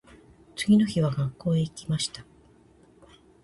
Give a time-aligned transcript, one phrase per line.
[0.55, 2.25] 次の日は学校へ行きました。